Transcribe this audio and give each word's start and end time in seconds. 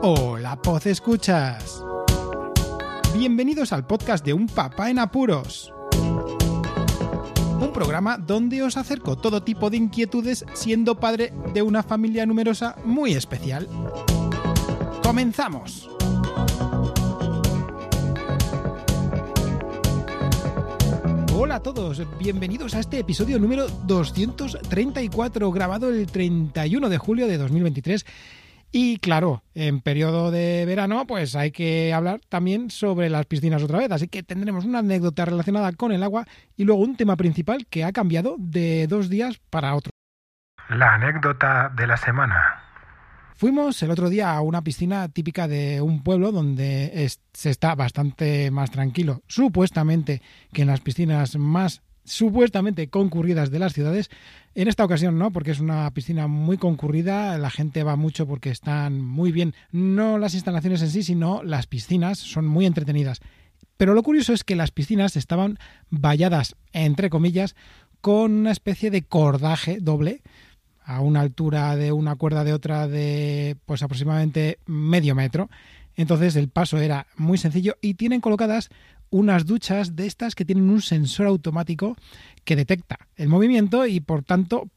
Hola, 0.00 0.62
Poz 0.62 0.86
Escuchas. 0.86 1.82
Bienvenidos 3.12 3.72
al 3.72 3.84
podcast 3.84 4.24
de 4.24 4.32
Un 4.32 4.46
Papá 4.46 4.90
en 4.90 5.00
Apuros. 5.00 5.74
Un 7.60 7.72
programa 7.74 8.16
donde 8.16 8.62
os 8.62 8.76
acerco 8.76 9.16
todo 9.16 9.42
tipo 9.42 9.70
de 9.70 9.78
inquietudes 9.78 10.44
siendo 10.54 11.00
padre 11.00 11.32
de 11.52 11.62
una 11.62 11.82
familia 11.82 12.26
numerosa 12.26 12.76
muy 12.84 13.14
especial. 13.14 13.66
¡Comenzamos! 15.02 15.90
Hola 21.34 21.56
a 21.56 21.62
todos, 21.62 22.02
bienvenidos 22.20 22.76
a 22.76 22.80
este 22.80 23.00
episodio 23.00 23.40
número 23.40 23.66
234, 23.66 25.50
grabado 25.50 25.88
el 25.88 26.06
31 26.06 26.88
de 26.88 26.98
julio 26.98 27.26
de 27.26 27.36
2023. 27.36 28.06
Y 28.70 28.98
claro, 28.98 29.42
en 29.54 29.80
periodo 29.80 30.30
de 30.30 30.64
verano, 30.66 31.06
pues 31.06 31.34
hay 31.34 31.52
que 31.52 31.92
hablar 31.94 32.20
también 32.28 32.70
sobre 32.70 33.08
las 33.08 33.24
piscinas 33.26 33.62
otra 33.62 33.78
vez. 33.78 33.90
Así 33.90 34.08
que 34.08 34.22
tendremos 34.22 34.64
una 34.66 34.80
anécdota 34.80 35.24
relacionada 35.24 35.72
con 35.72 35.90
el 35.92 36.02
agua 36.02 36.26
y 36.56 36.64
luego 36.64 36.82
un 36.82 36.96
tema 36.96 37.16
principal 37.16 37.66
que 37.66 37.84
ha 37.84 37.92
cambiado 37.92 38.36
de 38.38 38.86
dos 38.86 39.08
días 39.08 39.40
para 39.50 39.74
otro. 39.74 39.90
La 40.68 40.94
anécdota 40.94 41.72
de 41.74 41.86
la 41.86 41.96
semana. 41.96 42.62
Fuimos 43.36 43.80
el 43.84 43.90
otro 43.92 44.10
día 44.10 44.34
a 44.34 44.40
una 44.42 44.62
piscina 44.62 45.08
típica 45.08 45.46
de 45.48 45.80
un 45.80 46.02
pueblo 46.02 46.32
donde 46.32 47.04
es- 47.04 47.20
se 47.32 47.50
está 47.50 47.74
bastante 47.76 48.50
más 48.50 48.70
tranquilo, 48.72 49.22
supuestamente, 49.28 50.20
que 50.52 50.62
en 50.62 50.68
las 50.68 50.80
piscinas 50.80 51.36
más 51.36 51.80
supuestamente 52.08 52.88
concurridas 52.88 53.50
de 53.50 53.58
las 53.58 53.72
ciudades. 53.72 54.10
En 54.54 54.68
esta 54.68 54.84
ocasión 54.84 55.18
no, 55.18 55.30
porque 55.30 55.52
es 55.52 55.60
una 55.60 55.90
piscina 55.92 56.26
muy 56.26 56.58
concurrida, 56.58 57.38
la 57.38 57.50
gente 57.50 57.84
va 57.84 57.96
mucho 57.96 58.26
porque 58.26 58.50
están 58.50 59.00
muy 59.00 59.32
bien, 59.32 59.54
no 59.70 60.18
las 60.18 60.34
instalaciones 60.34 60.82
en 60.82 60.90
sí, 60.90 61.02
sino 61.02 61.42
las 61.42 61.66
piscinas 61.66 62.18
son 62.18 62.46
muy 62.46 62.66
entretenidas. 62.66 63.20
Pero 63.76 63.94
lo 63.94 64.02
curioso 64.02 64.32
es 64.32 64.42
que 64.42 64.56
las 64.56 64.72
piscinas 64.72 65.16
estaban 65.16 65.58
valladas, 65.90 66.56
entre 66.72 67.10
comillas, 67.10 67.54
con 68.00 68.32
una 68.32 68.50
especie 68.50 68.90
de 68.90 69.02
cordaje 69.02 69.78
doble 69.80 70.22
a 70.84 71.00
una 71.00 71.20
altura 71.20 71.76
de 71.76 71.92
una 71.92 72.16
cuerda 72.16 72.44
de 72.44 72.54
otra 72.54 72.88
de 72.88 73.56
pues 73.66 73.82
aproximadamente 73.82 74.58
medio 74.66 75.14
metro. 75.14 75.50
Entonces 75.96 76.34
el 76.36 76.48
paso 76.48 76.78
era 76.78 77.06
muy 77.16 77.38
sencillo 77.38 77.76
y 77.80 77.94
tienen 77.94 78.20
colocadas 78.20 78.70
unas 79.10 79.46
duchas 79.46 79.96
de 79.96 80.06
estas 80.06 80.34
que 80.34 80.44
tienen 80.44 80.68
un 80.70 80.82
sensor 80.82 81.26
automático 81.26 81.96
que 82.44 82.56
detecta 82.56 82.98
el 83.16 83.28
movimiento 83.28 83.86
y 83.86 84.00
por 84.00 84.22
tanto 84.22 84.68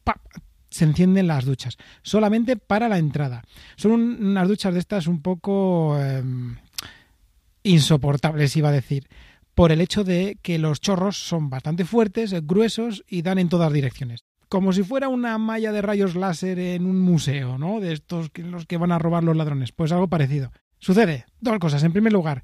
se 0.69 0.85
encienden 0.85 1.27
las 1.27 1.43
duchas 1.45 1.77
solamente 2.01 2.55
para 2.55 2.87
la 2.87 2.97
entrada. 2.97 3.43
Son 3.75 3.91
un- 3.91 4.25
unas 4.25 4.47
duchas 4.47 4.73
de 4.73 4.79
estas 4.79 5.07
un 5.07 5.21
poco 5.21 5.99
em, 6.01 6.55
insoportables, 7.63 8.55
iba 8.55 8.69
a 8.69 8.73
decir, 8.73 9.07
por 9.53 9.71
el 9.71 9.81
hecho 9.81 10.03
de 10.03 10.37
que 10.41 10.57
los 10.59 10.79
chorros 10.81 11.17
son 11.17 11.49
bastante 11.49 11.85
fuertes, 11.85 12.33
gruesos 12.47 13.03
y 13.07 13.21
dan 13.21 13.37
en 13.37 13.49
todas 13.49 13.71
direcciones 13.73 14.21
como 14.49 14.73
si 14.73 14.83
fuera 14.83 15.07
una 15.07 15.37
malla 15.37 15.71
de 15.71 15.81
rayos 15.81 16.13
láser 16.15 16.59
en 16.59 16.85
un 16.85 16.99
museo, 16.99 17.57
¿no? 17.57 17.79
De 17.79 17.93
estos 17.93 18.29
que 18.31 18.43
los 18.43 18.65
que 18.65 18.75
van 18.75 18.91
a 18.91 18.99
robar 18.99 19.23
los 19.23 19.37
ladrones. 19.37 19.71
Pues 19.71 19.93
algo 19.93 20.09
parecido. 20.09 20.51
Sucede 20.77 21.23
dos 21.39 21.57
cosas. 21.57 21.83
En 21.83 21.93
primer 21.93 22.11
lugar, 22.11 22.43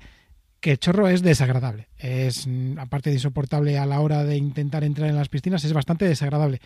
que 0.59 0.71
el 0.71 0.79
chorro 0.79 1.07
es 1.07 1.21
desagradable. 1.21 1.87
Es, 1.97 2.47
aparte 2.77 3.09
de 3.09 3.15
insoportable 3.15 3.77
a 3.77 3.85
la 3.85 3.99
hora 3.99 4.23
de 4.23 4.37
intentar 4.37 4.83
entrar 4.83 5.09
en 5.09 5.15
las 5.15 5.29
piscinas, 5.29 5.63
es 5.63 5.73
bastante 5.73 6.05
desagradable. 6.05 6.59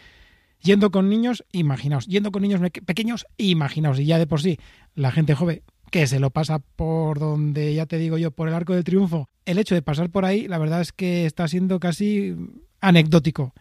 Yendo 0.61 0.91
con 0.91 1.09
niños, 1.09 1.43
imaginaos. 1.51 2.05
Yendo 2.07 2.31
con 2.31 2.43
niños 2.43 2.61
pequeños, 2.85 3.25
imaginaos. 3.37 3.99
Y 3.99 4.05
ya 4.05 4.19
de 4.19 4.27
por 4.27 4.41
sí, 4.41 4.59
la 4.95 5.11
gente 5.11 5.33
joven 5.33 5.63
que 5.91 6.07
se 6.07 6.19
lo 6.19 6.29
pasa 6.29 6.59
por 6.59 7.19
donde, 7.19 7.73
ya 7.73 7.85
te 7.85 7.97
digo 7.97 8.17
yo, 8.17 8.31
por 8.31 8.47
el 8.47 8.53
arco 8.53 8.73
del 8.73 8.85
triunfo. 8.85 9.27
El 9.45 9.57
hecho 9.57 9.75
de 9.75 9.81
pasar 9.81 10.09
por 10.09 10.23
ahí, 10.23 10.47
la 10.47 10.57
verdad 10.57 10.81
es 10.81 10.93
que 10.93 11.25
está 11.25 11.47
siendo 11.47 11.79
casi 11.79 12.35
anecdótico. 12.79 13.53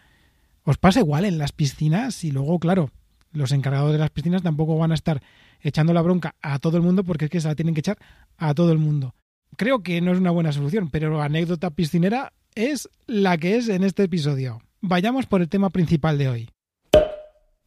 ¿Os 0.63 0.77
pasa 0.77 1.01
igual 1.01 1.25
en 1.25 1.37
las 1.37 1.51
piscinas? 1.51 2.23
Y 2.23 2.31
luego, 2.31 2.57
claro, 2.59 2.89
los 3.33 3.51
encargados 3.51 3.91
de 3.91 3.97
las 3.97 4.11
piscinas 4.11 4.43
tampoco 4.43 4.77
van 4.77 4.91
a 4.91 4.95
estar 4.95 5.21
echando 5.59 5.93
la 5.93 6.01
bronca 6.01 6.35
a 6.41 6.59
todo 6.59 6.77
el 6.77 6.83
mundo 6.83 7.03
porque 7.03 7.25
es 7.25 7.31
que 7.31 7.41
se 7.41 7.47
la 7.47 7.55
tienen 7.55 7.73
que 7.75 7.81
echar 7.81 7.97
a 8.37 8.53
todo 8.53 8.71
el 8.71 8.77
mundo. 8.77 9.13
Creo 9.57 9.83
que 9.83 10.01
no 10.01 10.11
es 10.11 10.19
una 10.19 10.31
buena 10.31 10.51
solución, 10.51 10.89
pero 10.89 11.17
la 11.17 11.25
anécdota 11.25 11.69
piscinera 11.71 12.33
es 12.55 12.89
la 13.07 13.37
que 13.37 13.57
es 13.57 13.69
en 13.69 13.83
este 13.83 14.03
episodio. 14.03 14.61
Vayamos 14.81 15.25
por 15.25 15.41
el 15.41 15.49
tema 15.49 15.69
principal 15.69 16.17
de 16.17 16.29
hoy. 16.29 16.49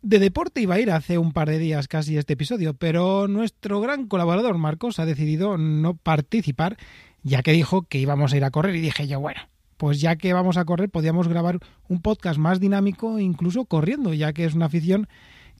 De 0.02 0.18
deporte 0.18 0.60
iba 0.60 0.74
a 0.74 0.80
ir 0.80 0.90
hace 0.90 1.16
un 1.16 1.32
par 1.32 1.48
de 1.48 1.58
días 1.58 1.88
casi 1.88 2.18
este 2.18 2.34
episodio, 2.34 2.74
pero 2.74 3.26
nuestro 3.26 3.80
gran 3.80 4.06
colaborador 4.06 4.58
Marcos 4.58 4.98
ha 4.98 5.06
decidido 5.06 5.56
no 5.56 5.94
participar, 5.94 6.76
ya 7.22 7.42
que 7.42 7.52
dijo 7.52 7.82
que 7.82 7.98
íbamos 7.98 8.32
a 8.32 8.36
ir 8.36 8.44
a 8.44 8.50
correr 8.50 8.74
y 8.74 8.80
dije 8.80 9.06
yo, 9.06 9.20
bueno, 9.20 9.40
pues 9.78 10.00
ya 10.00 10.16
que 10.16 10.34
vamos 10.34 10.56
a 10.58 10.64
correr, 10.66 10.90
podíamos 10.90 11.28
grabar 11.28 11.58
un 11.88 12.02
podcast 12.02 12.38
más 12.38 12.60
dinámico, 12.60 13.18
incluso 13.18 13.64
corriendo, 13.64 14.12
ya 14.12 14.32
que 14.34 14.44
es 14.44 14.54
una 14.54 14.66
afición 14.66 15.08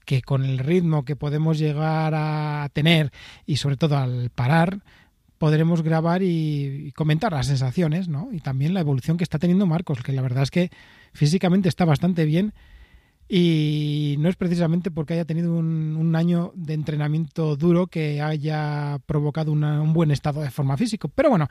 que 0.05 0.21
con 0.21 0.45
el 0.45 0.59
ritmo 0.59 1.05
que 1.05 1.15
podemos 1.15 1.57
llegar 1.57 2.13
a 2.15 2.69
tener 2.71 3.11
y 3.47 3.57
sobre 3.57 3.77
todo 3.77 3.97
al 3.97 4.29
parar, 4.29 4.81
podremos 5.37 5.81
grabar 5.81 6.23
y, 6.23 6.91
comentar 6.95 7.33
las 7.33 7.47
sensaciones, 7.47 8.07
¿no? 8.07 8.29
Y 8.31 8.39
también 8.39 8.73
la 8.73 8.79
evolución 8.79 9.17
que 9.17 9.23
está 9.23 9.39
teniendo 9.39 9.65
Marcos, 9.65 10.01
que 10.01 10.11
la 10.11 10.21
verdad 10.21 10.43
es 10.43 10.51
que 10.51 10.71
físicamente 11.13 11.69
está 11.69 11.85
bastante 11.85 12.25
bien 12.25 12.53
y 13.27 14.15
no 14.19 14.29
es 14.29 14.35
precisamente 14.35 14.91
porque 14.91 15.15
haya 15.15 15.25
tenido 15.25 15.53
un, 15.53 15.95
un 15.97 16.15
año 16.15 16.51
de 16.55 16.73
entrenamiento 16.73 17.55
duro 17.55 17.87
que 17.87 18.21
haya 18.21 18.99
provocado 19.05 19.51
un 19.51 19.93
buen 19.93 20.11
estado 20.11 20.41
de 20.41 20.51
forma 20.51 20.77
físico. 20.77 21.09
Pero 21.09 21.29
bueno, 21.29 21.47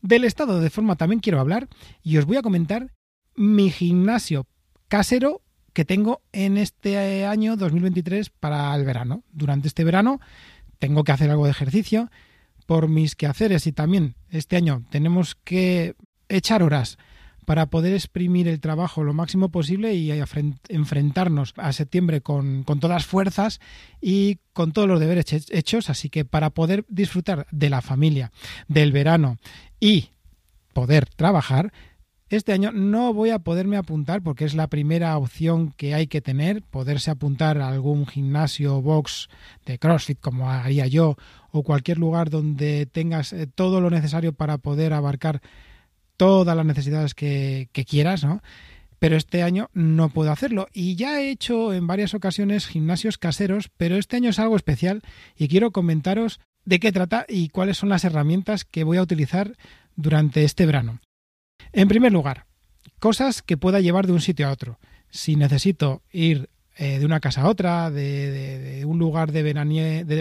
del 0.00 0.24
estado 0.24 0.60
de 0.60 0.70
forma 0.70 0.96
también 0.96 1.20
quiero 1.20 1.40
hablar 1.40 1.68
y 2.02 2.16
os 2.16 2.24
voy 2.24 2.36
a 2.36 2.42
comentar 2.42 2.92
mi 3.34 3.70
gimnasio 3.70 4.46
casero 4.88 5.42
que 5.72 5.84
tengo 5.84 6.22
en 6.32 6.56
este 6.56 7.26
año 7.26 7.56
2023 7.56 8.30
para 8.30 8.74
el 8.74 8.84
verano. 8.84 9.24
Durante 9.30 9.68
este 9.68 9.84
verano 9.84 10.20
tengo 10.78 11.04
que 11.04 11.12
hacer 11.12 11.30
algo 11.30 11.44
de 11.44 11.50
ejercicio 11.50 12.10
por 12.66 12.88
mis 12.88 13.14
quehaceres 13.14 13.66
y 13.66 13.72
también 13.72 14.14
este 14.30 14.56
año 14.56 14.84
tenemos 14.90 15.34
que 15.36 15.94
echar 16.28 16.62
horas 16.62 16.98
para 17.44 17.66
poder 17.66 17.94
exprimir 17.94 18.48
el 18.48 18.58
trabajo 18.58 19.04
lo 19.04 19.14
máximo 19.14 19.50
posible 19.50 19.94
y 19.94 20.10
enfrentarnos 20.68 21.54
a 21.56 21.72
septiembre 21.72 22.20
con, 22.20 22.64
con 22.64 22.80
todas 22.80 23.06
fuerzas 23.06 23.60
y 24.00 24.38
con 24.52 24.72
todos 24.72 24.88
los 24.88 24.98
deberes 24.98 25.32
he- 25.32 25.56
hechos. 25.56 25.88
Así 25.88 26.10
que 26.10 26.24
para 26.24 26.50
poder 26.50 26.84
disfrutar 26.88 27.46
de 27.52 27.70
la 27.70 27.82
familia, 27.82 28.32
del 28.66 28.90
verano 28.90 29.36
y 29.78 30.08
poder 30.72 31.06
trabajar, 31.08 31.72
este 32.28 32.52
año 32.52 32.72
no 32.72 33.14
voy 33.14 33.30
a 33.30 33.38
poderme 33.38 33.76
apuntar 33.76 34.20
porque 34.20 34.44
es 34.44 34.54
la 34.54 34.66
primera 34.66 35.16
opción 35.16 35.72
que 35.76 35.94
hay 35.94 36.08
que 36.08 36.20
tener, 36.20 36.62
poderse 36.62 37.10
apuntar 37.10 37.58
a 37.58 37.68
algún 37.68 38.04
gimnasio 38.06 38.82
box 38.82 39.28
de 39.64 39.78
CrossFit 39.78 40.18
como 40.20 40.50
haría 40.50 40.88
yo 40.88 41.16
o 41.52 41.62
cualquier 41.62 41.98
lugar 41.98 42.28
donde 42.28 42.86
tengas 42.86 43.32
eh, 43.32 43.46
todo 43.46 43.80
lo 43.80 43.90
necesario 43.90 44.32
para 44.32 44.58
poder 44.58 44.92
abarcar 44.92 45.40
todas 46.16 46.56
las 46.56 46.66
necesidades 46.66 47.14
que, 47.14 47.68
quieras, 47.88 48.24
¿no? 48.24 48.42
Pero 48.98 49.16
este 49.16 49.42
año 49.42 49.68
no 49.72 50.08
puedo 50.08 50.32
hacerlo. 50.32 50.68
Y 50.72 50.96
ya 50.96 51.20
he 51.20 51.30
hecho 51.30 51.74
en 51.74 51.86
varias 51.86 52.14
ocasiones 52.14 52.66
gimnasios 52.66 53.18
caseros, 53.18 53.70
pero 53.76 53.96
este 53.96 54.16
año 54.16 54.30
es 54.30 54.38
algo 54.38 54.56
especial 54.56 55.02
y 55.36 55.48
quiero 55.48 55.70
comentaros 55.70 56.40
de 56.64 56.80
qué 56.80 56.90
trata 56.90 57.26
y 57.28 57.50
cuáles 57.50 57.76
son 57.76 57.90
las 57.90 58.04
herramientas 58.04 58.64
que 58.64 58.84
voy 58.84 58.96
a 58.96 59.02
utilizar 59.02 59.56
durante 59.96 60.44
este 60.44 60.66
verano. 60.66 61.00
En 61.72 61.88
primer 61.88 62.12
lugar, 62.12 62.46
cosas 62.98 63.42
que 63.42 63.56
pueda 63.56 63.80
llevar 63.80 64.06
de 64.06 64.12
un 64.12 64.20
sitio 64.20 64.48
a 64.48 64.52
otro. 64.52 64.78
Si 65.10 65.36
necesito 65.36 66.02
ir 66.10 66.48
eh, 66.76 66.98
de 66.98 67.06
una 67.06 67.20
casa 67.20 67.42
a 67.42 67.48
otra, 67.48 67.90
de, 67.90 68.84
un 68.86 68.98
lugar 68.98 69.32
de, 69.32 69.42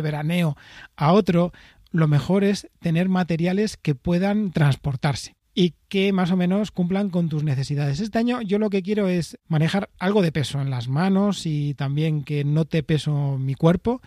veraneo 0.01 0.57
a 0.95 1.11
otro, 1.11 1.51
lo 1.91 2.07
mejor 2.07 2.43
es 2.43 2.67
tener 2.79 3.09
materiales 3.09 3.77
que 3.77 3.95
puedan 3.95 4.51
transportarse 4.51 5.35
y 5.53 5.73
que 5.87 6.11
más 6.11 6.31
o 6.31 6.37
menos 6.37 6.71
cumplan 6.71 7.09
con 7.09 7.29
tus 7.29 7.43
necesidades. 7.43 7.99
Este 7.99 8.19
año 8.19 8.41
yo 8.41 8.59
lo 8.59 8.69
que 8.69 8.83
quiero 8.83 9.07
es 9.07 9.37
manejar 9.47 9.89
algo 9.99 10.21
de 10.21 10.31
peso 10.31 10.61
en 10.61 10.69
las 10.69 10.87
manos 10.87 11.45
y 11.45 11.73
también 11.73 12.23
que 12.23 12.43
note 12.43 12.83
peso 12.83 13.37
mi 13.37 13.55
cuerpo, 13.55 14.01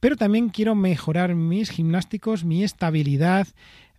pero 0.00 0.16
también 0.16 0.48
quiero 0.48 0.74
mejorar 0.74 1.34
mis 1.34 1.70
gimnásticos, 1.70 2.44
mi 2.44 2.62
estabilidad, 2.62 3.48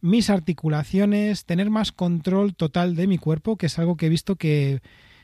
mis 0.01 0.29
articulaciones, 0.29 1.45
tener 1.45 1.69
más 1.69 1.91
control 1.91 2.55
total 2.55 2.95
de 2.95 3.07
mi 3.07 3.17
cuerpo, 3.17 3.57
que 3.57 3.65
es 3.65 3.79
algo 3.79 3.97
que 3.97 4.07
he 4.07 4.09
visto 4.09 4.35
que 4.35 4.81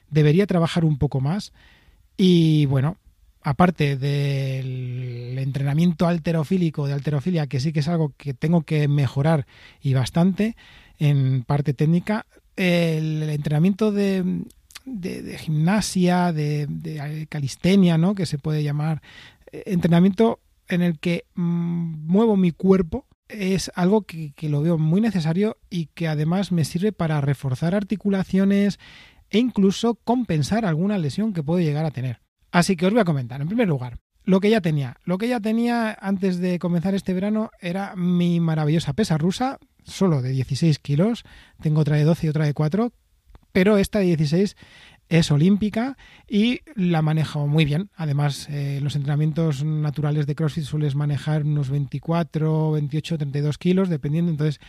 debería 0.09 0.47
trabajar 0.47 0.85
un 0.85 0.97
poco 0.97 1.21
más. 1.21 1.53
Y 2.17 2.65
bueno, 2.67 2.97
aparte 3.41 3.95
del 3.95 5.37
entrenamiento 5.37 6.07
alterofílico, 6.07 6.87
de 6.87 6.93
alterofilia, 6.93 7.47
que 7.47 7.59
sí 7.59 7.71
que 7.71 7.81
es 7.81 7.87
algo 7.87 8.13
que 8.17 8.33
tengo 8.33 8.63
que 8.63 8.87
mejorar 8.87 9.45
y 9.81 9.93
bastante 9.93 10.55
en 10.97 11.43
parte 11.43 11.73
técnica, 11.73 12.25
el 12.55 13.23
entrenamiento 13.29 13.91
de, 13.91 14.43
de, 14.85 15.37
gimnasia, 15.37 16.31
de, 16.31 16.67
de 16.67 17.27
calistenia, 17.27 17.97
¿no? 17.97 18.15
que 18.15 18.25
se 18.25 18.37
puede 18.37 18.63
llamar, 18.63 19.01
eh, 19.51 19.63
entrenamiento 19.67 20.39
en 20.67 20.81
el 20.81 20.99
que 20.99 21.25
mm, 21.35 22.07
muevo 22.07 22.37
mi 22.37 22.51
cuerpo 22.51 23.05
es 23.29 23.71
algo 23.75 24.03
que, 24.03 24.33
que, 24.33 24.49
lo 24.49 24.61
veo 24.61 24.77
muy 24.77 25.01
necesario 25.01 25.57
y 25.69 25.87
que 25.87 26.07
además 26.07 26.51
me 26.51 26.65
sirve 26.65 26.91
para 26.91 27.21
reforzar 27.21 27.75
articulaciones 27.75 28.79
e 29.29 29.39
incluso 29.39 29.95
compensar 29.95 30.65
alguna 30.65 30.97
lesión 30.97 31.33
que 31.33 31.43
puedo 31.43 31.59
llegar 31.59 31.85
a 31.85 31.91
tener. 31.91 32.21
Así 32.51 32.75
que 32.75 32.85
os 32.85 32.91
voy 32.91 33.01
a 33.01 33.05
comentar. 33.05 33.41
En 33.41 33.47
primer 33.47 33.67
lugar, 33.67 33.99
lo 34.23 34.39
que 34.39 34.49
ya 34.49 34.61
tenía. 34.61 34.97
Lo 35.03 35.17
que 35.17 35.27
ya 35.27 35.39
tenía 35.39 35.95
antes 35.99 36.39
de 36.39 36.59
comenzar 36.59 36.95
este 36.95 37.13
verano 37.13 37.51
era 37.59 37.95
mi 37.95 38.39
maravillosa 38.39 38.93
pesa 38.93 39.17
rusa, 39.17 39.59
solo 39.83 40.21
de 40.21 40.31
16 40.31 40.79
kilos. 40.79 41.23
Tengo 41.61 41.81
otra 41.81 41.97
de 41.97 42.03
12 42.03 42.27
y 42.27 42.29
otra 42.29 42.45
de 42.45 42.53
4, 42.53 42.91
pero 43.51 43.77
esta 43.77 43.99
de 43.99 44.05
16 44.05 44.55
es 45.09 45.31
olímpica 45.31 45.97
y 46.27 46.61
la 46.75 47.01
manejo 47.01 47.47
muy 47.47 47.65
bien. 47.65 47.89
Además, 47.95 48.47
eh, 48.49 48.79
los 48.81 48.95
entrenamientos 48.95 49.63
naturales 49.63 50.25
de 50.25 50.35
CrossFit 50.35 50.63
sueles 50.63 50.95
manejar 50.95 51.43
unos 51.43 51.69
24, 51.69 52.71
28, 52.71 53.17
32 53.17 53.57
kilos, 53.57 53.89
dependiendo. 53.89 54.31
Entonces, 54.31 54.59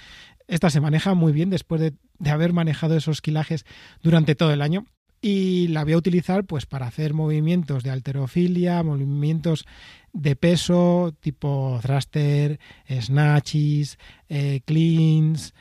esta 0.48 0.70
se 0.70 0.80
maneja 0.80 1.14
muy 1.14 1.32
bien 1.32 1.50
después 1.50 1.80
de, 1.80 1.94
haber 2.30 2.52
manejado 2.52 2.96
esos 2.96 3.20
kilajes 3.20 3.64
durante 4.02 4.34
todo 4.34 4.52
el 4.52 4.62
año 4.62 4.86
y 5.20 5.68
la 5.68 5.84
voy 5.84 5.94
a 5.94 5.98
utilizar 5.98 6.44
pues 6.44 6.66
para 6.66 6.86
hacer 6.86 7.14
movimientos 7.14 7.82
de 7.82 7.90
alterofilia, 7.90 8.82
movimientos 8.82 9.66
de 10.12 10.36
peso 10.36 11.14
tipo 11.20 11.78
thruster, 11.82 12.60
snatches, 12.88 13.98
eh, 14.28 14.60
cleans, 14.64 15.52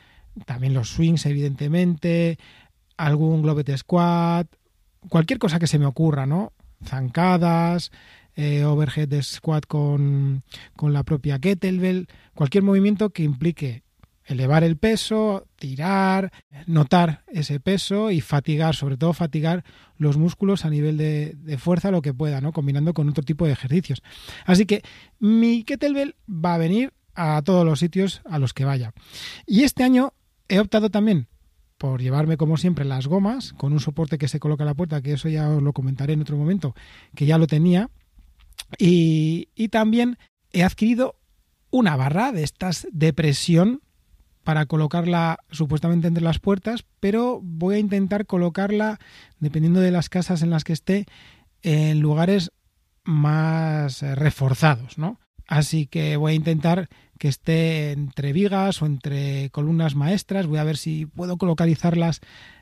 también 0.44 0.72
los 0.72 0.90
swings 0.90 1.26
evidentemente, 1.26 2.38
algún 2.96 3.42
globet 3.42 3.76
squat, 3.76 4.46
cualquier 5.08 5.38
cosa 5.38 5.58
que 5.58 5.66
se 5.66 5.78
me 5.78 5.86
ocurra, 5.86 6.26
¿no? 6.26 6.52
Zancadas, 6.84 7.90
eh, 8.34 8.64
overhead 8.64 9.22
squat 9.22 9.66
con, 9.66 10.42
con 10.76 10.92
la 10.92 11.02
propia 11.02 11.38
kettlebell, 11.38 12.08
cualquier 12.34 12.62
movimiento 12.62 13.10
que 13.10 13.22
implique 13.22 13.82
elevar 14.26 14.64
el 14.64 14.76
peso, 14.76 15.46
tirar, 15.56 16.32
notar 16.66 17.22
ese 17.28 17.60
peso 17.60 18.10
y 18.10 18.20
fatigar, 18.20 18.74
sobre 18.74 18.96
todo 18.96 19.12
fatigar 19.12 19.64
los 19.96 20.16
músculos 20.16 20.64
a 20.64 20.70
nivel 20.70 20.96
de, 20.96 21.56
fuerza 21.58 21.90
lo 21.90 22.02
que 22.02 22.12
pueda, 22.12 22.40
¿no? 22.40 22.52
Combinando 22.52 22.92
con 22.92 23.08
otro 23.08 23.24
tipo 23.24 23.46
de 23.46 23.52
ejercicios. 23.52 24.02
Así 24.44 24.66
que 24.66 24.82
mi 25.18 25.64
kettlebell 25.64 26.16
va 26.28 26.54
a 26.54 26.58
venir 26.58 26.92
a 27.14 27.40
todos 27.42 27.64
los 27.64 27.78
sitios 27.78 28.20
a 28.26 28.38
los 28.38 28.52
que 28.52 28.64
vaya. 28.64 28.92
Y 29.46 29.62
este 29.62 29.84
año 29.84 30.12
he 30.48 30.58
optado 30.58 30.90
también 30.90 31.28
por 31.78 32.00
llevarme 32.00 32.36
como 32.36 32.56
siempre 32.56 32.84
las 32.84 33.06
gomas 33.06 33.52
con 33.52 33.72
un 33.72 33.80
soporte 33.80 34.18
que 34.18 34.28
se 34.28 34.40
coloca 34.40 34.64
a 34.64 34.66
la 34.66 34.74
puerta, 34.74 35.02
que 35.02 35.12
eso 35.12 35.28
ya 35.28 35.48
os 35.48 35.62
lo 35.62 35.72
comentaré 35.72 36.14
en 36.14 36.22
otro 36.22 36.36
momento, 36.36 36.74
que 37.14 37.26
ya 37.26 37.38
lo 37.38 37.46
tenía. 37.46 37.90
Y, 38.78 39.48
y 39.54 39.68
también 39.68 40.18
he 40.52 40.62
adquirido 40.62 41.16
una 41.70 41.96
barra 41.96 42.32
de 42.32 42.42
estas 42.42 42.86
de 42.92 43.12
presión 43.12 43.82
para 44.44 44.66
colocarla 44.66 45.40
supuestamente 45.50 46.06
entre 46.06 46.22
las 46.22 46.38
puertas, 46.38 46.84
pero 47.00 47.40
voy 47.42 47.74
a 47.74 47.78
intentar 47.80 48.26
colocarla, 48.26 48.98
dependiendo 49.40 49.80
de 49.80 49.90
las 49.90 50.08
casas 50.08 50.42
en 50.42 50.50
las 50.50 50.62
que 50.62 50.72
esté, 50.72 51.06
en 51.62 52.00
lugares 52.00 52.52
más 53.02 54.02
reforzados, 54.02 54.98
¿no? 54.98 55.18
Así 55.46 55.86
que 55.86 56.16
voy 56.16 56.32
a 56.32 56.36
intentar 56.36 56.88
que 57.18 57.28
esté 57.28 57.92
entre 57.92 58.32
vigas 58.32 58.82
o 58.82 58.86
entre 58.86 59.50
columnas 59.50 59.94
maestras. 59.94 60.46
Voy 60.46 60.58
a 60.58 60.64
ver 60.64 60.76
si 60.76 61.06
puedo 61.06 61.36
localizarlas 61.40 62.20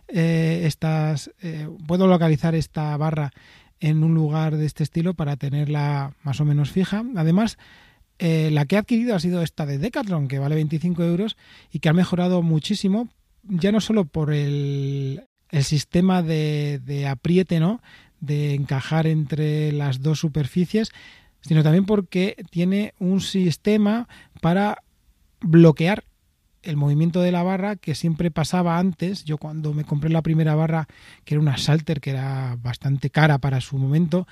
eh, 0.09 0.63
estas, 0.65 1.31
eh, 1.43 1.69
puedo 1.87 2.07
localizar 2.07 2.55
esta 2.55 2.97
barra 2.97 3.33
en 3.81 4.05
un 4.05 4.15
lugar 4.15 4.57
de 4.57 4.67
este 4.67 4.83
estilo 4.83 5.15
para 5.15 5.37
tenerla 5.37 6.15
más 6.23 6.41
o 6.41 6.45
menos 6.45 6.71
fija. 6.71 7.05
Además, 7.17 7.59
eh, 8.19 8.51
la 8.53 8.65
que 8.67 8.77
he 8.77 8.79
adquirido 8.79 9.15
ha 9.15 9.21
sido 9.21 9.43
esta 9.43 9.67
de 9.67 9.79
Decathlon, 9.79 10.29
que 10.29 10.39
vale 10.39 10.55
25 10.55 11.03
euros 11.05 11.37
y 11.73 11.81
que 11.81 11.89
ha 11.89 11.93
mejorado 11.93 12.43
muchísimo, 12.43 13.09
ya 13.43 13.73
no 13.73 13.81
solo 13.81 14.05
por 14.05 14.33
el, 14.33 15.25
el 15.51 15.65
sistema 15.65 16.23
de, 16.23 16.81
de 16.85 17.09
apriete, 17.09 17.61
¿no? 17.61 17.81
de 18.21 18.55
encajar 18.55 19.07
entre 19.07 19.73
las 19.73 20.01
dos 20.01 20.21
superficies, 20.21 20.93
sino 21.47 21.63
también 21.63 21.85
porque 21.85 22.37
tiene 22.51 22.95
un 22.99 23.21
sistema 23.21 24.09
para 24.41 24.83
bloquear 25.41 26.05
el 26.63 26.77
movimiento 26.77 27.21
de 27.21 27.33
la 27.33 27.43
barra 27.43 27.77
que 27.77 27.95
siempre 27.95 28.31
pasaba 28.31 28.79
antes. 28.79 29.25
Yo 29.25 29.37
cuando 29.37 29.75
me 29.75 29.85
compré 29.85 30.11
la 30.11 30.23
primera 30.23 30.55
barra, 30.55 30.89
que 31.25 31.35
era 31.35 31.43
una 31.43 31.59
Salter, 31.59 32.01
que 32.01 32.11
era 32.11 32.57
bastante 32.61 33.11
cara 33.11 33.39
para 33.39 33.61
su 33.61 33.77
momento, 33.77 34.27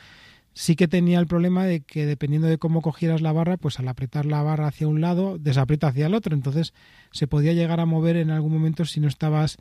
sí 0.55 0.75
que 0.75 0.89
tenía 0.89 1.19
el 1.19 1.27
problema 1.27 1.65
de 1.65 1.81
que 1.81 2.07
dependiendo 2.07 2.49
de 2.49 2.57
cómo 2.57 2.81
cogieras 2.81 3.21
la 3.21 3.33
barra, 3.33 3.59
pues 3.59 3.79
al 3.79 3.89
apretar 3.89 4.25
la 4.25 4.43
barra 4.43 4.69
hacia 4.69 4.89
un 4.89 5.03
lado, 5.03 5.39
desaprieta 5.39 5.89
hacia 5.89 6.07
el 6.07 6.15
otro. 6.15 6.35
Entonces 6.35 6.73
se 7.13 7.27
podía 7.27 7.53
llegar 7.53 7.81
a 7.81 7.87
mover 7.87 8.17
en 8.17 8.31
algún 8.31 8.53
momento 8.53 8.87
si 8.87 9.01
no 9.01 9.09
estabas 9.09 9.59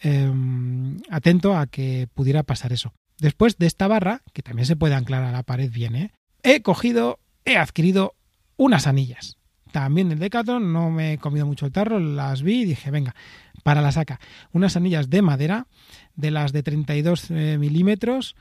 em, 0.00 0.98
atento 1.10 1.56
a 1.56 1.66
que 1.66 2.08
pudiera 2.14 2.42
pasar 2.42 2.72
eso. 2.72 2.94
Después 3.18 3.58
de 3.58 3.66
esta 3.66 3.86
barra, 3.86 4.22
que 4.32 4.42
también 4.42 4.66
se 4.66 4.76
puede 4.76 4.94
anclar 4.94 5.22
a 5.22 5.32
la 5.32 5.42
pared 5.42 5.70
bien, 5.70 5.94
¿eh? 5.94 6.10
He 6.44 6.62
cogido, 6.62 7.18
he 7.44 7.56
adquirido 7.56 8.14
unas 8.56 8.86
anillas. 8.86 9.38
También 9.72 10.08
del 10.08 10.20
Decathlon, 10.20 10.72
no 10.72 10.90
me 10.90 11.14
he 11.14 11.18
comido 11.18 11.46
mucho 11.46 11.66
el 11.66 11.72
tarro, 11.72 11.98
las 11.98 12.42
vi 12.42 12.60
y 12.60 12.64
dije, 12.64 12.92
venga, 12.92 13.16
para 13.64 13.82
la 13.82 13.90
saca. 13.90 14.20
Unas 14.52 14.76
anillas 14.76 15.10
de 15.10 15.22
madera, 15.22 15.66
de 16.14 16.30
las 16.30 16.52
de 16.52 16.62
32 16.62 17.30
eh, 17.32 17.56
milímetros, 17.58 18.36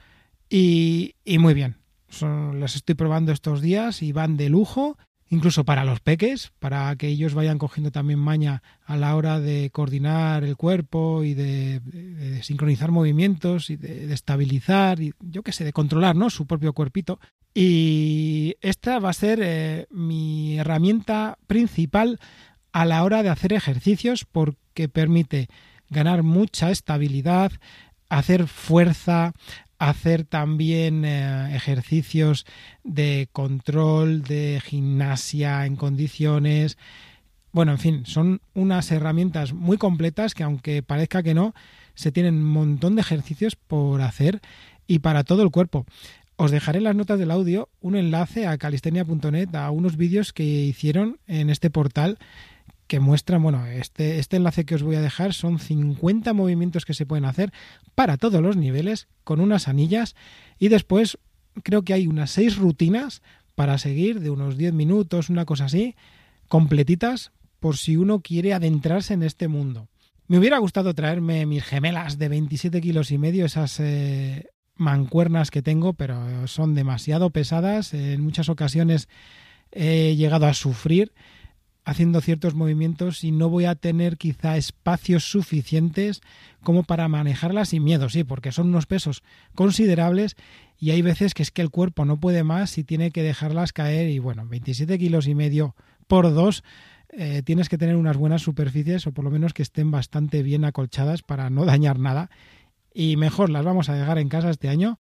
y, 0.47 1.15
y 1.25 1.39
muy 1.39 1.55
bien 1.55 1.77
las 2.21 2.75
estoy 2.75 2.95
probando 2.95 3.31
estos 3.31 3.61
días 3.61 4.01
y 4.01 4.11
van 4.11 4.37
de 4.37 4.49
lujo, 4.49 4.97
incluso 5.29 5.63
para 5.63 5.85
los 5.85 5.99
peques, 5.99 6.51
para 6.59 6.95
que 6.95 7.07
ellos 7.07 7.33
vayan 7.33 7.57
cogiendo 7.57 7.91
también 7.91 8.19
maña 8.19 8.61
a 8.85 8.97
la 8.97 9.15
hora 9.15 9.39
de 9.39 9.69
coordinar 9.71 10.43
el 10.43 10.55
cuerpo 10.55 11.23
y 11.23 11.33
de, 11.33 11.81
sincronizar 12.41 12.91
movimientos 12.91 13.69
y 13.69 13.75
de, 13.75 14.13
estabilizar 14.13 14.99
y 15.01 15.13
yo 15.19 15.43
qué 15.43 15.51
sé, 15.51 15.63
de 15.63 15.73
controlar 15.73 16.15
¿no? 16.15 16.29
su 16.29 16.45
propio 16.45 16.73
cuerpito. 16.73 17.19
Y 17.53 18.55
esta 18.61 18.99
va 18.99 19.09
a 19.09 19.13
ser 19.13 19.39
eh, 19.41 19.85
mi 19.91 20.57
herramienta 20.57 21.37
principal 21.47 22.19
a 22.71 22.85
la 22.85 23.03
hora 23.03 23.21
de 23.21 23.29
hacer 23.29 23.53
ejercicios 23.53 24.25
porque 24.25 24.89
permite 24.89 25.47
ganar 25.89 26.23
mucha 26.23 26.71
estabilidad, 26.71 27.51
hacer 28.09 28.47
fuerza, 28.47 29.33
hacer 29.89 30.23
también 30.23 31.03
eh, 31.05 31.55
ejercicios 31.55 32.45
de 32.83 33.27
control, 33.31 34.23
de 34.23 34.61
gimnasia 34.63 35.65
en 35.65 35.75
condiciones. 35.75 36.77
Bueno, 37.51 37.73
en 37.73 37.79
fin, 37.79 38.05
son 38.05 38.41
unas 38.53 38.91
herramientas 38.91 39.53
muy 39.53 39.77
completas 39.77 40.33
que 40.33 40.43
aunque 40.43 40.83
parezca 40.83 41.21
que 41.21 41.33
no, 41.33 41.53
se 41.95 42.11
tienen 42.11 42.35
un 42.35 42.45
montón 42.45 42.95
de 42.95 43.01
ejercicios 43.01 43.55
por 43.55 44.01
hacer 44.01 44.41
y 44.87 44.99
para 44.99 45.23
todo 45.23 45.43
el 45.43 45.51
cuerpo. 45.51 45.85
Os 46.35 46.49
dejaré 46.49 46.79
en 46.79 46.85
las 46.85 46.95
notas 46.95 47.19
del 47.19 47.29
audio 47.29 47.69
un 47.79 47.95
enlace 47.95 48.47
a 48.47 48.57
calistenia.net 48.57 49.53
a 49.53 49.69
unos 49.69 49.97
vídeos 49.97 50.33
que 50.33 50.43
hicieron 50.43 51.19
en 51.27 51.49
este 51.49 51.69
portal 51.69 52.17
que 52.93 52.99
muestran, 52.99 53.41
bueno, 53.41 53.65
este, 53.65 54.19
este 54.19 54.37
enlace 54.37 54.65
que 54.65 54.75
os 54.75 54.83
voy 54.83 54.95
a 54.95 55.01
dejar 55.01 55.33
son 55.33 55.57
50 55.57 56.31
movimientos 56.33 56.85
que 56.85 56.93
se 56.93 57.07
pueden 57.07 57.25
hacer 57.25 57.51
para 57.95 58.17
todos 58.17 58.39
los 58.39 58.55
niveles 58.55 59.07
con 59.23 59.39
unas 59.39 59.67
anillas 59.67 60.13
y 60.59 60.67
después 60.67 61.17
creo 61.63 61.81
que 61.81 61.95
hay 61.95 62.05
unas 62.05 62.29
6 62.29 62.57
rutinas 62.57 63.23
para 63.55 63.79
seguir 63.79 64.19
de 64.19 64.29
unos 64.29 64.57
10 64.57 64.73
minutos, 64.73 65.31
una 65.31 65.45
cosa 65.45 65.65
así, 65.65 65.95
completitas 66.47 67.31
por 67.59 67.77
si 67.77 67.97
uno 67.97 68.19
quiere 68.19 68.53
adentrarse 68.53 69.15
en 69.15 69.23
este 69.23 69.47
mundo. 69.47 69.87
Me 70.27 70.37
hubiera 70.37 70.59
gustado 70.59 70.93
traerme 70.93 71.47
mis 71.47 71.63
gemelas 71.63 72.19
de 72.19 72.29
27 72.29 72.79
kilos 72.79 73.09
y 73.09 73.17
medio, 73.17 73.47
esas 73.47 73.79
eh, 73.79 74.51
mancuernas 74.75 75.49
que 75.49 75.63
tengo, 75.63 75.93
pero 75.93 76.45
son 76.45 76.75
demasiado 76.75 77.31
pesadas. 77.31 77.95
En 77.95 78.21
muchas 78.21 78.49
ocasiones 78.49 79.09
he 79.71 80.15
llegado 80.15 80.45
a 80.45 80.53
sufrir 80.53 81.11
haciendo 81.85 82.21
ciertos 82.21 82.55
movimientos 82.55 83.23
y 83.23 83.31
no 83.31 83.49
voy 83.49 83.65
a 83.65 83.75
tener 83.75 84.17
quizá 84.17 84.57
espacios 84.57 85.25
suficientes 85.25 86.21
como 86.61 86.83
para 86.83 87.07
manejarlas 87.07 87.69
sin 87.69 87.83
miedo, 87.83 88.09
sí, 88.09 88.23
porque 88.23 88.51
son 88.51 88.67
unos 88.67 88.85
pesos 88.85 89.23
considerables 89.53 90.35
y 90.77 90.91
hay 90.91 91.01
veces 91.01 91.33
que 91.33 91.43
es 91.43 91.51
que 91.51 91.61
el 91.61 91.69
cuerpo 91.69 92.05
no 92.05 92.19
puede 92.19 92.43
más 92.43 92.77
y 92.77 92.83
tiene 92.83 93.11
que 93.11 93.23
dejarlas 93.23 93.73
caer 93.73 94.09
y 94.09 94.19
bueno, 94.19 94.47
27 94.47 94.97
kilos 94.97 95.27
y 95.27 95.35
medio 95.35 95.75
por 96.07 96.33
dos 96.33 96.63
eh, 97.09 97.43
tienes 97.43 97.69
que 97.69 97.77
tener 97.77 97.95
unas 97.95 98.17
buenas 98.17 98.41
superficies 98.41 99.05
o 99.05 99.11
por 99.11 99.23
lo 99.23 99.31
menos 99.31 99.53
que 99.53 99.61
estén 99.61 99.91
bastante 99.91 100.41
bien 100.41 100.65
acolchadas 100.65 101.21
para 101.21 101.49
no 101.49 101.65
dañar 101.65 101.99
nada. 101.99 102.29
Y 102.93 103.17
mejor 103.17 103.49
las 103.49 103.63
vamos 103.63 103.89
a 103.89 103.95
dejar 103.95 104.17
en 104.17 104.29
casa 104.29 104.49
este 104.49 104.69
año 104.69 104.99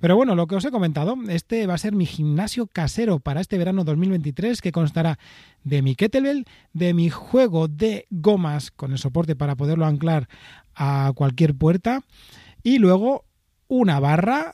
pero 0.00 0.16
bueno, 0.16 0.34
lo 0.34 0.46
que 0.46 0.56
os 0.56 0.64
he 0.64 0.70
comentado, 0.70 1.16
este 1.28 1.66
va 1.66 1.74
a 1.74 1.78
ser 1.78 1.94
mi 1.94 2.06
gimnasio 2.06 2.66
casero 2.66 3.18
para 3.18 3.40
este 3.40 3.56
verano 3.56 3.82
2023 3.84 4.60
que 4.60 4.72
constará 4.72 5.18
de 5.64 5.80
mi 5.82 5.94
kettlebell, 5.94 6.44
de 6.72 6.92
mi 6.92 7.08
juego 7.08 7.66
de 7.68 8.06
gomas 8.10 8.70
con 8.70 8.92
el 8.92 8.98
soporte 8.98 9.36
para 9.36 9.56
poderlo 9.56 9.86
anclar 9.86 10.28
a 10.74 11.12
cualquier 11.14 11.54
puerta 11.54 12.02
y 12.62 12.78
luego 12.78 13.24
una 13.68 13.98
barra 13.98 14.52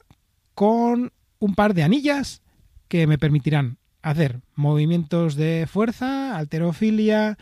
con 0.54 1.12
un 1.38 1.54
par 1.54 1.74
de 1.74 1.82
anillas 1.82 2.42
que 2.88 3.06
me 3.06 3.18
permitirán 3.18 3.78
hacer 4.02 4.40
movimientos 4.54 5.34
de 5.34 5.66
fuerza, 5.68 6.36
alterofilia, 6.36 7.38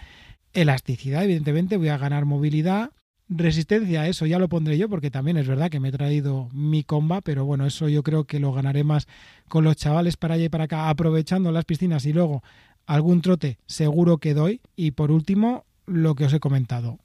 elasticidad, 0.53 1.25
evidentemente 1.25 1.77
voy 1.77 1.89
a 1.89 1.99
ganar 1.99 2.25
movilidad, 2.25 2.93
resistencia, 3.31 4.09
eso 4.09 4.27
ya 4.27 4.39
lo 4.39 4.49
pondré 4.49 4.77
yo 4.77 4.89
porque 4.89 5.11
también 5.11 5.37
es 5.37 5.47
verdad 5.47 5.71
que 5.71 5.81
me 5.81 5.89
he 5.89 5.93
traído 5.93 6.49
mi 6.53 6.83
comba, 6.83 7.21
pero 7.21 7.45
bueno, 7.45 7.65
eso 7.65 7.89
yo 7.89 8.03
creo 8.03 8.25
que 8.25 8.41
lo 8.41 8.53
ganaré 8.53 8.85
más 8.85 9.07
con 9.49 9.65
los 9.65 9.77
chavales 9.77 10.17
para 10.17 10.35
allá 10.35 10.45
y 10.45 10.49
para 10.49 10.65
acá, 10.65 10.89
aprovechando 10.89 11.53
las 11.53 11.65
piscinas 11.65 12.05
y 12.07 12.13
luego 12.13 12.43
algún 12.87 13.23
trote 13.23 13.59
seguro 13.67 14.19
que 14.19 14.35
doy. 14.35 14.61
Y 14.75 14.91
por 14.91 15.13
último, 15.13 15.65
lo 15.87 16.15
que 16.17 16.25
os 16.25 16.33
he 16.33 16.41
comentado, 16.41 16.99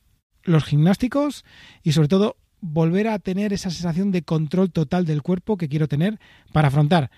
los 0.44 0.65
gimnásticos 0.65 1.46
y 1.84 1.91
sobre 1.91 2.08
todo 2.08 2.38
volver 2.60 3.08
a 3.08 3.20
tener 3.20 3.53
esa 3.53 3.70
sensación 3.70 4.12
de 4.12 4.24
control 4.24 4.72
total 4.72 5.05
del 5.05 5.22
cuerpo 5.22 5.58
que 5.58 5.70
quiero 5.70 5.88
tener 5.88 6.20
para 6.51 6.70
afrontar 6.70 7.12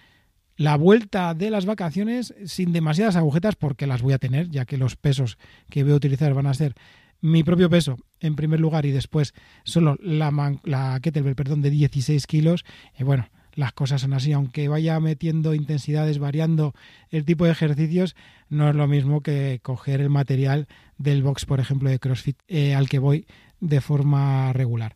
la 0.57 0.75
vuelta 0.75 1.33
de 1.33 1.51
las 1.51 1.65
vacaciones 1.65 2.33
sin 2.45 2.73
demasiadas 2.73 3.15
agujetas 3.15 3.55
porque 3.55 3.87
las 3.87 4.01
voy 4.01 4.13
a 4.13 4.17
tener, 4.17 4.49
ya 4.49 4.65
que 4.65 4.77
los 4.77 4.95
pesos 4.95 5.37
que 5.69 5.83
voy 5.83 5.93
a 5.93 5.97
utilizar 5.97 6.33
van 6.33 6.47
a 6.47 6.53
ser 6.53 6.73
mi 7.21 7.43
propio 7.43 7.69
peso 7.69 7.97
en 8.19 8.35
primer 8.35 8.59
lugar 8.59 8.85
y 8.85 8.91
después 8.91 9.33
solo 9.63 9.97
la, 10.01 10.31
la 10.63 10.99
kettlebell 11.01 11.35
perdón, 11.35 11.61
de 11.61 11.69
16 11.69 12.27
kilos. 12.27 12.65
Y 12.97 13.03
bueno, 13.03 13.27
las 13.57 13.73
cosas 13.73 14.01
son 14.01 14.13
así, 14.13 14.33
aunque 14.33 14.67
vaya 14.67 14.99
metiendo 14.99 15.53
intensidades, 15.53 16.19
variando 16.19 16.73
el 17.09 17.25
tipo 17.25 17.45
de 17.45 17.51
ejercicios, 17.51 18.15
no 18.49 18.69
es 18.69 18.75
lo 18.75 18.87
mismo 18.87 19.21
que 19.21 19.59
coger 19.63 19.99
el 20.01 20.09
material 20.09 20.67
del 20.97 21.23
box, 21.23 21.45
por 21.45 21.59
ejemplo, 21.59 21.89
de 21.89 21.99
CrossFit 21.99 22.37
eh, 22.47 22.75
al 22.75 22.87
que 22.87 22.99
voy 22.99 23.25
de 23.59 23.81
forma 23.81 24.53
regular. 24.53 24.95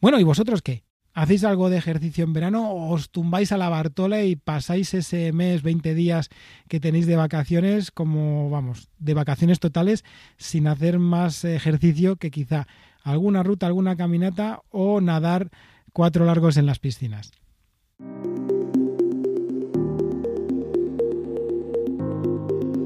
Bueno, 0.00 0.20
¿y 0.20 0.24
vosotros 0.24 0.60
qué? 0.62 0.84
¿Hacéis 1.18 1.42
algo 1.42 1.68
de 1.68 1.78
ejercicio 1.78 2.22
en 2.22 2.32
verano 2.32 2.70
o 2.70 2.92
os 2.94 3.10
tumbáis 3.10 3.50
a 3.50 3.58
la 3.58 3.68
Bartola 3.68 4.22
y 4.22 4.36
pasáis 4.36 4.94
ese 4.94 5.32
mes, 5.32 5.64
20 5.64 5.92
días 5.94 6.28
que 6.68 6.78
tenéis 6.78 7.08
de 7.08 7.16
vacaciones 7.16 7.90
como, 7.90 8.48
vamos, 8.50 8.88
de 9.00 9.14
vacaciones 9.14 9.58
totales 9.58 10.04
sin 10.36 10.68
hacer 10.68 11.00
más 11.00 11.44
ejercicio 11.44 12.14
que 12.14 12.30
quizá 12.30 12.68
alguna 13.02 13.42
ruta, 13.42 13.66
alguna 13.66 13.96
caminata 13.96 14.62
o 14.70 15.00
nadar 15.00 15.50
cuatro 15.92 16.24
largos 16.24 16.56
en 16.56 16.66
las 16.66 16.78
piscinas? 16.78 17.32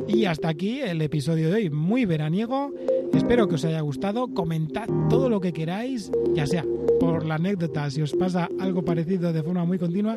Y 0.09 0.25
hasta 0.25 0.49
aquí 0.49 0.81
el 0.81 1.03
episodio 1.03 1.51
de 1.51 1.55
hoy, 1.55 1.71
muy 1.71 2.07
veraniego. 2.07 2.73
Espero 3.13 3.47
que 3.47 3.57
os 3.57 3.65
haya 3.67 3.83
gustado. 3.83 4.29
Comentad 4.33 4.89
todo 5.11 5.29
lo 5.29 5.39
que 5.43 5.53
queráis, 5.53 6.11
ya 6.35 6.47
sea 6.47 6.65
por 7.13 7.27
la 7.27 7.35
anécdota, 7.35 7.91
si 7.91 8.01
os 8.01 8.15
pasa 8.15 8.49
algo 8.59 8.83
parecido 8.83 9.35
de 9.35 9.43
forma 9.43 9.67
muy 9.67 9.79
continua, 9.79 10.17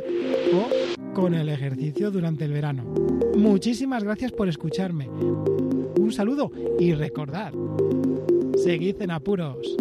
o 0.54 1.14
con 1.14 1.34
el 1.34 1.50
ejercicio 1.50 2.10
durante 2.10 2.46
el 2.46 2.54
verano. 2.54 2.86
Muchísimas 3.36 4.02
gracias 4.02 4.32
por 4.32 4.48
escucharme. 4.48 5.10
Un 5.10 6.14
saludo 6.14 6.54
y 6.80 6.94
recordad, 6.94 7.52
seguid 8.56 9.02
en 9.02 9.12
apuros. 9.12 9.76